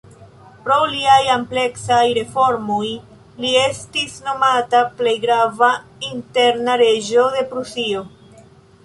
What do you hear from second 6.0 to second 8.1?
interna reĝo de Prusio".